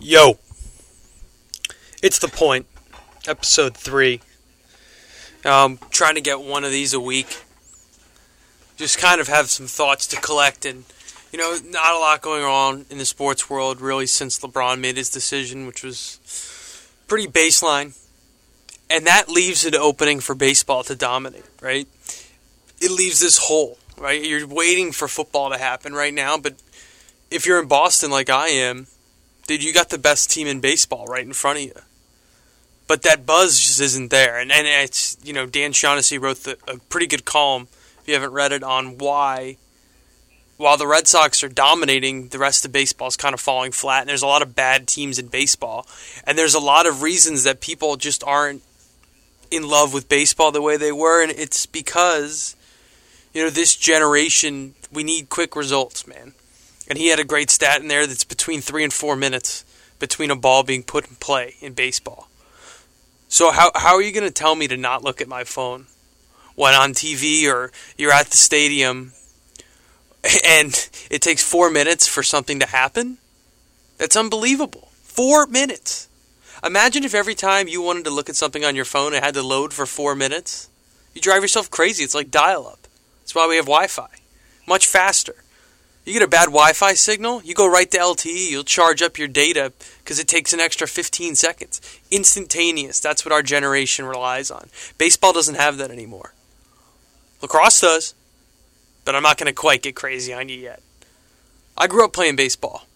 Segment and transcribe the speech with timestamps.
[0.00, 0.38] Yo,
[2.02, 2.66] it's the point.
[3.26, 4.20] Episode three.
[5.44, 7.42] Um, trying to get one of these a week.
[8.76, 10.84] Just kind of have some thoughts to collect, and
[11.32, 14.96] you know, not a lot going on in the sports world really since LeBron made
[14.96, 16.20] his decision, which was
[17.08, 17.98] pretty baseline.
[18.88, 21.88] And that leaves an opening for baseball to dominate, right?
[22.80, 24.24] It leaves this hole, right?
[24.24, 26.54] You're waiting for football to happen right now, but
[27.32, 28.86] if you're in Boston like I am,
[29.48, 31.72] dude, you got the best team in baseball right in front of you.
[32.86, 34.38] But that buzz just isn't there.
[34.38, 37.66] And, and it's, you know, Dan Shaughnessy wrote the, a pretty good column,
[38.00, 39.56] if you haven't read it, on why,
[40.58, 44.02] while the Red Sox are dominating, the rest of baseball is kind of falling flat.
[44.02, 45.86] And there's a lot of bad teams in baseball.
[46.24, 48.62] And there's a lot of reasons that people just aren't
[49.50, 51.22] in love with baseball the way they were.
[51.22, 52.54] And it's because,
[53.32, 56.34] you know, this generation, we need quick results, man.
[56.88, 59.64] And he had a great stat in there that's between three and four minutes
[59.98, 62.28] between a ball being put in play in baseball.
[63.28, 65.86] So how how are you going to tell me to not look at my phone
[66.54, 69.12] when on TV or you're at the stadium
[70.44, 73.18] and it takes 4 minutes for something to happen?
[73.98, 74.88] That's unbelievable.
[75.02, 76.08] 4 minutes.
[76.64, 79.34] Imagine if every time you wanted to look at something on your phone it had
[79.34, 80.70] to load for 4 minutes.
[81.14, 82.04] You drive yourself crazy.
[82.04, 82.86] It's like dial up.
[83.20, 84.08] That's why we have Wi-Fi.
[84.66, 85.34] Much faster.
[86.08, 89.18] You get a bad Wi Fi signal, you go right to LTE, you'll charge up
[89.18, 91.82] your data because it takes an extra 15 seconds.
[92.10, 92.98] Instantaneous.
[92.98, 94.70] That's what our generation relies on.
[94.96, 96.32] Baseball doesn't have that anymore.
[97.42, 98.14] Lacrosse does,
[99.04, 100.80] but I'm not going to quite get crazy on you yet.
[101.76, 102.86] I grew up playing baseball.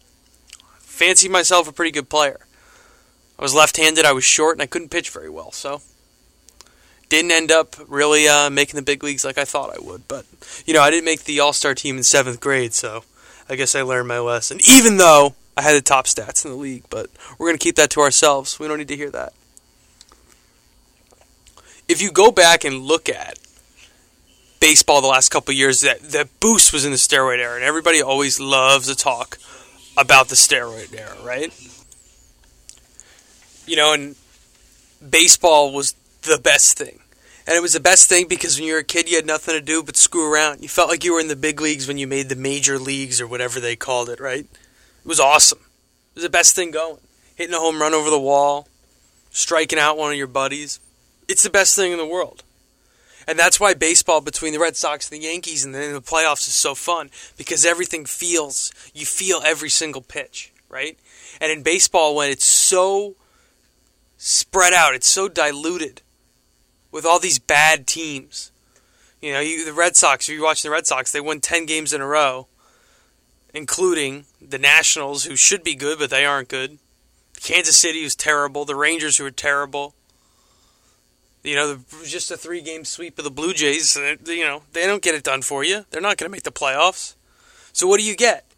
[0.78, 2.40] Fancied myself a pretty good player.
[3.38, 5.82] I was left handed, I was short, and I couldn't pitch very well, so
[7.12, 10.08] didn't end up really uh, making the big leagues like I thought I would.
[10.08, 10.24] But
[10.64, 13.04] you know, I didn't make the All Star team in seventh grade, so
[13.50, 14.58] I guess I learned my lesson.
[14.68, 17.90] Even though I had the top stats in the league, but we're gonna keep that
[17.90, 18.58] to ourselves.
[18.58, 19.34] We don't need to hear that.
[21.86, 23.38] If you go back and look at
[24.58, 28.00] baseball the last couple years, that the boost was in the steroid era, and everybody
[28.00, 29.36] always loves to talk
[29.98, 31.52] about the steroid era, right?
[33.66, 34.16] You know, and
[35.06, 37.01] baseball was the best thing.
[37.46, 39.54] And it was the best thing because when you were a kid, you had nothing
[39.54, 40.62] to do but screw around.
[40.62, 43.20] You felt like you were in the big leagues when you made the major leagues
[43.20, 44.44] or whatever they called it, right?
[44.44, 45.58] It was awesome.
[45.58, 46.98] It was the best thing going.
[47.34, 48.68] Hitting a home run over the wall,
[49.30, 50.78] striking out one of your buddies.
[51.28, 52.44] It's the best thing in the world.
[53.26, 56.46] And that's why baseball between the Red Sox and the Yankees and then the playoffs
[56.48, 60.98] is so fun because everything feels, you feel every single pitch, right?
[61.40, 63.14] And in baseball, when it's so
[64.16, 66.02] spread out, it's so diluted
[66.92, 68.52] with all these bad teams.
[69.20, 71.66] You know, you, the Red Sox, if you're watching the Red Sox, they won 10
[71.66, 72.46] games in a row,
[73.54, 76.78] including the Nationals, who should be good, but they aren't good.
[77.42, 78.64] Kansas City, who's terrible.
[78.64, 79.94] The Rangers, who are terrible.
[81.42, 84.86] You know, just a three game sweep of the Blue Jays, uh, you know, they
[84.86, 85.86] don't get it done for you.
[85.90, 87.16] They're not going to make the playoffs.
[87.72, 88.51] So what do you get?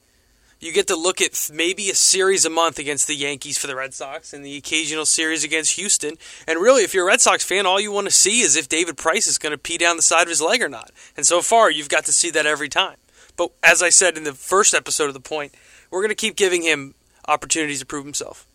[0.65, 3.77] You get to look at maybe a series a month against the Yankees for the
[3.77, 6.17] Red Sox and the occasional series against Houston.
[6.49, 8.67] And really, if you're a Red Sox fan, all you want to see is if
[8.67, 10.91] David Price is going to pee down the side of his leg or not.
[11.19, 12.97] And so far, you've got to see that every time.
[13.37, 15.55] But as I said in the first episode of The Point,
[15.91, 16.95] we're going to keep giving him
[17.29, 18.47] opportunities to prove himself.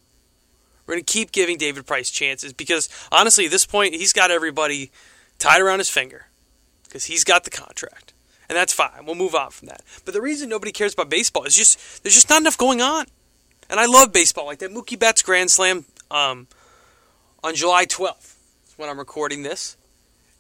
[0.88, 4.32] We're going to keep giving David Price chances because honestly, at this point, he's got
[4.32, 4.90] everybody
[5.38, 6.26] tied around his finger
[6.86, 8.14] because he's got the contract
[8.50, 9.06] and that's fine.
[9.06, 9.84] We'll move on from that.
[10.04, 13.06] But the reason nobody cares about baseball is just there's just not enough going on.
[13.70, 14.72] And I love baseball like that.
[14.72, 16.48] Mookie Betts Grand Slam um,
[17.44, 18.34] on July 12th
[18.78, 19.78] when I'm recording this.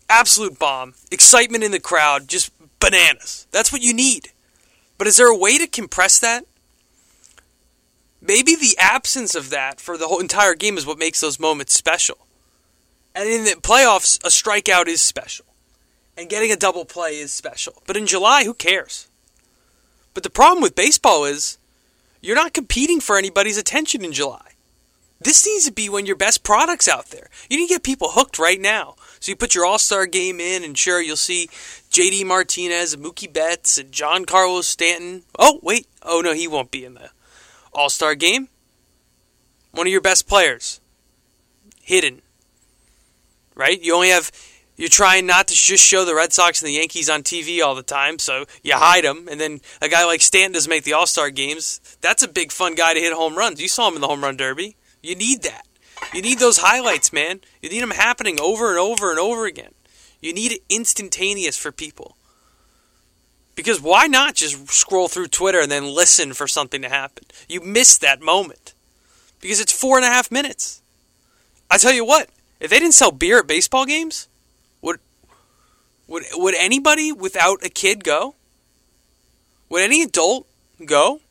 [0.09, 0.95] Absolute bomb.
[1.11, 3.45] Excitement in the crowd, just bananas.
[3.51, 4.31] That's what you need.
[4.97, 6.45] But is there a way to compress that?
[8.19, 11.73] Maybe the absence of that for the whole entire game is what makes those moments
[11.73, 12.17] special.
[13.13, 15.45] And in the playoffs, a strikeout is special
[16.19, 17.81] and getting a double play is special.
[17.87, 19.07] But in July, who cares?
[20.13, 21.57] But the problem with baseball is
[22.21, 24.51] you're not competing for anybody's attention in July.
[25.21, 27.29] This needs to be when your best product's out there.
[27.49, 28.95] You need to get people hooked right now.
[29.19, 31.49] So you put your All Star game in, and sure, you'll see
[31.91, 35.23] JD Martinez and Mookie Betts and Giancarlo Stanton.
[35.37, 35.87] Oh, wait.
[36.03, 37.09] Oh, no, he won't be in the
[37.73, 38.47] All Star game.
[39.71, 40.79] One of your best players.
[41.81, 42.21] Hidden.
[43.55, 43.81] Right?
[43.81, 44.31] You only have
[44.79, 47.75] you're trying not to just show the Red Sox and the Yankees on TV all
[47.75, 49.27] the time, so you hide them.
[49.29, 51.81] And then a guy like Stanton doesn't make the All Star games.
[51.99, 53.61] That's a big fun guy to hit home runs.
[53.61, 54.77] You saw him in the home run derby.
[55.03, 55.67] You need that.
[56.13, 57.41] You need those highlights, man.
[57.61, 59.73] You need them happening over and over and over again.
[60.21, 62.15] You need it instantaneous for people.
[63.55, 67.25] Because why not just scroll through Twitter and then listen for something to happen?
[67.49, 68.73] You miss that moment.
[69.41, 70.81] because it's four and a half minutes.
[71.69, 72.29] I tell you what,
[72.59, 74.27] if they didn't sell beer at baseball games,
[76.09, 78.35] would would anybody without a kid go?
[79.69, 80.47] Would any adult
[80.83, 81.21] go?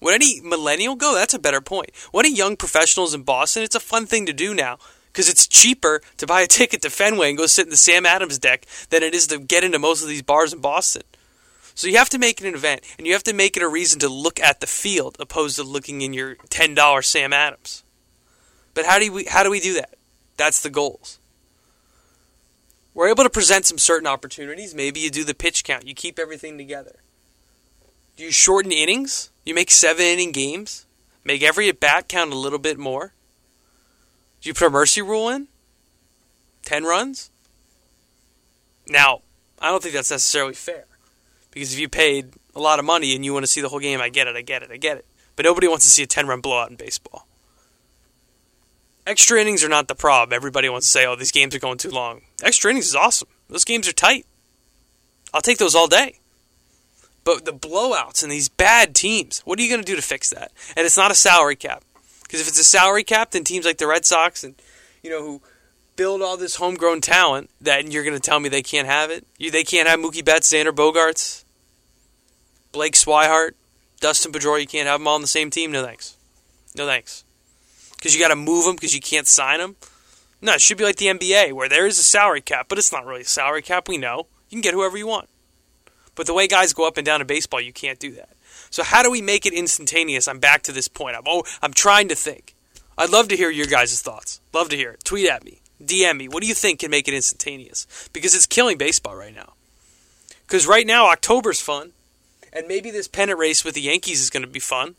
[0.00, 1.14] Would any millennial go?
[1.14, 1.90] That's a better point.
[2.10, 3.62] What any young professionals in Boston?
[3.62, 6.90] It's a fun thing to do now because it's cheaper to buy a ticket to
[6.90, 9.78] Fenway and go sit in the Sam Adams deck than it is to get into
[9.78, 11.02] most of these bars in Boston.
[11.74, 13.68] So you have to make it an event, and you have to make it a
[13.68, 17.82] reason to look at the field opposed to looking in your ten dollar Sam Adams.
[18.74, 19.94] But how do we how do we do that?
[20.36, 21.18] That's the goals.
[22.96, 24.74] We're able to present some certain opportunities.
[24.74, 25.86] Maybe you do the pitch count.
[25.86, 27.00] You keep everything together.
[28.16, 29.28] Do you shorten innings?
[29.44, 30.86] You make seven inning games.
[31.22, 33.12] Make every at bat count a little bit more.
[34.40, 35.48] Do you put a mercy rule in?
[36.64, 37.30] 10 runs?
[38.88, 39.20] Now,
[39.60, 40.86] I don't think that's necessarily fair.
[41.50, 43.78] Because if you paid a lot of money and you want to see the whole
[43.78, 45.04] game, I get it, I get it, I get it.
[45.36, 47.26] But nobody wants to see a 10 run blowout in baseball.
[49.06, 50.34] Extra innings are not the problem.
[50.34, 52.22] Everybody wants to say, oh, these games are going too long.
[52.42, 53.28] Extra innings is awesome.
[53.48, 54.26] Those games are tight.
[55.32, 56.18] I'll take those all day.
[57.22, 60.30] But the blowouts and these bad teams, what are you going to do to fix
[60.30, 60.52] that?
[60.76, 61.84] And it's not a salary cap.
[62.22, 64.54] Because if it's a salary cap, then teams like the Red Sox and
[65.02, 65.40] you know who
[65.94, 69.26] build all this homegrown talent, that you're going to tell me they can't have it.
[69.38, 71.44] You, they can't have Mookie Betts, Xander Bogaerts,
[72.72, 73.52] Blake Swihart,
[74.00, 74.60] Dustin Pedroia.
[74.60, 75.72] You can't have them all on the same team.
[75.72, 76.16] No thanks.
[76.74, 77.24] No thanks.
[77.96, 79.76] Because you got to move them because you can't sign them.
[80.40, 82.92] No, it should be like the NBA where there is a salary cap, but it's
[82.92, 83.88] not really a salary cap.
[83.88, 85.28] We know you can get whoever you want.
[86.14, 88.30] But the way guys go up and down in baseball, you can't do that.
[88.70, 90.28] So how do we make it instantaneous?
[90.28, 91.16] I'm back to this point.
[91.16, 92.54] I'm oh, I'm trying to think.
[92.98, 94.40] I'd love to hear your guys' thoughts.
[94.52, 95.04] Love to hear it.
[95.04, 95.60] Tweet at me.
[95.82, 96.28] DM me.
[96.28, 97.86] What do you think can make it instantaneous?
[98.12, 99.52] Because it's killing baseball right now.
[100.46, 101.92] Because right now, October's fun.
[102.52, 104.94] And maybe this pennant race with the Yankees is going to be fun.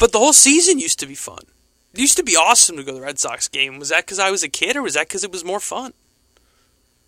[0.00, 1.44] But the whole season used to be fun.
[1.92, 3.78] It used to be awesome to go to the Red Sox game.
[3.78, 5.92] Was that because I was a kid or was that because it was more fun?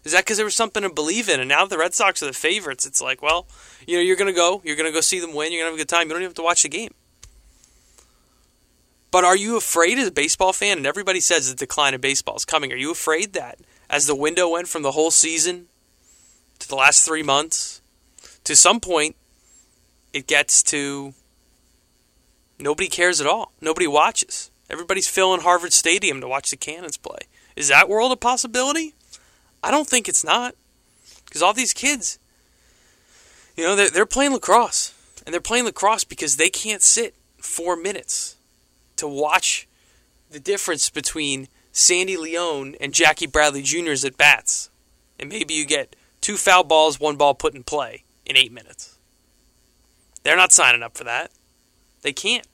[0.04, 1.40] Is that because there was something to believe in?
[1.40, 3.46] And now the Red Sox are the favorites, it's like, well,
[3.86, 5.72] you know, you're going to go, you're going to go see them win, you're going
[5.72, 6.08] to have a good time.
[6.08, 6.92] You don't even have to watch the game.
[9.10, 10.76] But are you afraid as a baseball fan?
[10.76, 12.72] And everybody says the decline of baseball is coming.
[12.72, 13.58] Are you afraid that
[13.88, 15.68] as the window went from the whole season
[16.58, 17.80] to the last three months,
[18.44, 19.16] to some point,
[20.12, 21.14] it gets to
[22.58, 23.52] nobody cares at all.
[23.60, 24.50] Nobody watches.
[24.70, 27.18] Everybody's filling Harvard Stadium to watch the Cannons play.
[27.56, 28.94] Is that world a possibility?
[29.62, 30.54] I don't think it's not.
[31.24, 32.18] Because all these kids,
[33.56, 34.94] you know, they're, they're playing lacrosse.
[35.24, 38.36] And they're playing lacrosse because they can't sit four minutes
[38.96, 39.68] to watch
[40.30, 44.70] the difference between Sandy Leon and Jackie Bradley Jr.'s at bats.
[45.18, 48.98] And maybe you get two foul balls, one ball put in play in eight minutes.
[50.22, 51.30] They're not signing up for that.
[52.02, 52.46] They can't.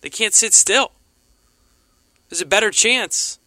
[0.00, 0.92] They can't sit still.
[2.28, 3.38] There's a better chance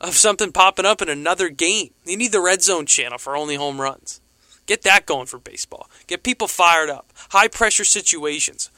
[0.00, 1.90] of something popping up in another game.
[2.04, 4.20] You need the red zone channel for only home runs.
[4.66, 5.88] Get that going for baseball.
[6.06, 7.12] Get people fired up.
[7.30, 8.70] High pressure situations.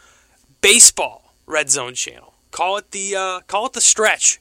[0.61, 2.35] Baseball red zone channel.
[2.53, 4.41] Call it the uh, call it the stretch.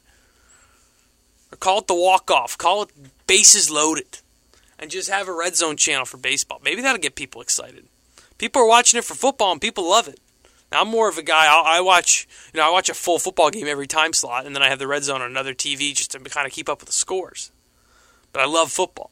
[1.51, 2.57] Or call it the walk off.
[2.57, 2.91] Call it
[3.27, 4.19] bases loaded.
[4.77, 6.61] And just have a red zone channel for baseball.
[6.63, 7.85] Maybe that'll get people excited.
[8.37, 10.19] People are watching it for football and people love it.
[10.71, 11.45] Now, I'm more of a guy.
[11.47, 14.55] i I watch, you know, I watch a full football game every time slot, and
[14.55, 16.79] then I have the red zone on another TV just to kind of keep up
[16.79, 17.51] with the scores.
[18.31, 19.11] But I love football.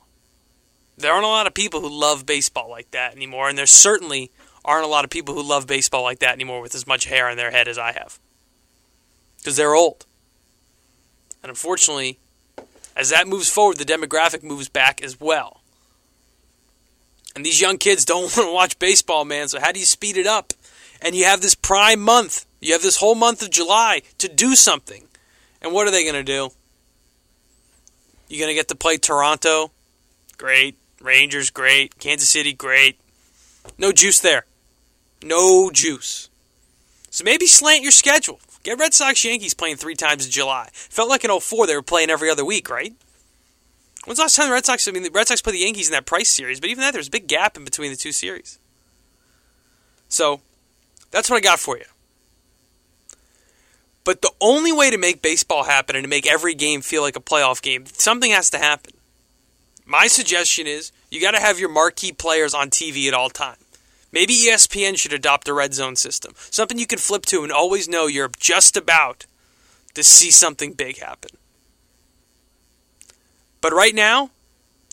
[0.97, 4.31] There aren't a lot of people who love baseball like that anymore, and there certainly
[4.65, 7.29] aren't a lot of people who love baseball like that anymore with as much hair
[7.29, 8.19] on their head as I have,
[9.37, 10.05] because they're old.
[11.41, 12.19] And unfortunately,
[12.95, 15.61] as that moves forward, the demographic moves back as well.
[17.35, 19.47] And these young kids don't want to watch baseball, man.
[19.47, 20.53] So how do you speed it up?
[21.01, 22.45] And you have this prime month.
[22.59, 25.03] You have this whole month of July to do something.
[25.61, 26.49] And what are they going to do?
[28.27, 29.71] You're going to get to play Toronto?
[30.37, 30.75] Great.
[31.01, 31.99] Rangers, great.
[31.99, 32.99] Kansas City, great.
[33.77, 34.45] No juice there.
[35.23, 36.29] No juice.
[37.09, 38.39] So maybe slant your schedule.
[38.63, 40.69] Get Red Sox Yankees playing three times in July.
[40.73, 42.93] Felt like in 04 they were playing every other week, right?
[44.05, 44.87] When's the last time the Red Sox?
[44.87, 46.93] I mean, the Red Sox played the Yankees in that Price series, but even that,
[46.93, 48.59] there's a big gap in between the two series.
[50.09, 50.41] So
[51.11, 51.85] that's what I got for you.
[54.03, 57.17] But the only way to make baseball happen and to make every game feel like
[57.17, 58.93] a playoff game, something has to happen.
[59.85, 63.57] My suggestion is you got to have your marquee players on TV at all time.
[64.11, 67.89] Maybe ESPN should adopt a red zone system, something you can flip to and always
[67.89, 69.25] know you're just about
[69.93, 71.31] to see something big happen.
[73.59, 74.29] But right now,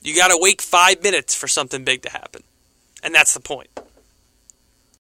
[0.02, 2.42] you got to wait five minutes for something big to happen.
[3.02, 3.68] And that's the point.